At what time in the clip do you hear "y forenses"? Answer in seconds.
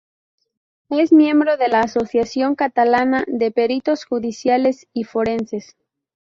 4.93-5.77